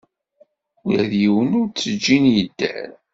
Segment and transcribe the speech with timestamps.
[0.87, 2.89] Ula d yiwen ur t-ǧǧin yedder.